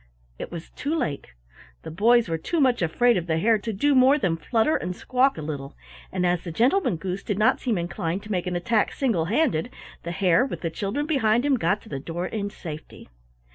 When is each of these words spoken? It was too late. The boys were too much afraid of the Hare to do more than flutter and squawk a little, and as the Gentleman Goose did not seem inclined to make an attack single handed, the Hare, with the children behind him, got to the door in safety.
It 0.39 0.51
was 0.51 0.71
too 0.71 0.95
late. 0.95 1.33
The 1.83 1.91
boys 1.91 2.27
were 2.27 2.39
too 2.39 2.59
much 2.59 2.81
afraid 2.81 3.17
of 3.17 3.27
the 3.27 3.37
Hare 3.37 3.59
to 3.59 3.71
do 3.71 3.93
more 3.93 4.17
than 4.17 4.35
flutter 4.35 4.75
and 4.75 4.95
squawk 4.95 5.37
a 5.37 5.43
little, 5.43 5.75
and 6.11 6.25
as 6.25 6.43
the 6.43 6.51
Gentleman 6.51 6.95
Goose 6.95 7.21
did 7.21 7.37
not 7.37 7.59
seem 7.59 7.77
inclined 7.77 8.23
to 8.23 8.31
make 8.31 8.47
an 8.47 8.55
attack 8.55 8.93
single 8.93 9.25
handed, 9.25 9.69
the 10.01 10.09
Hare, 10.11 10.43
with 10.43 10.61
the 10.61 10.71
children 10.71 11.05
behind 11.05 11.45
him, 11.45 11.53
got 11.55 11.83
to 11.83 11.89
the 11.89 11.99
door 11.99 12.25
in 12.25 12.49
safety. 12.49 13.09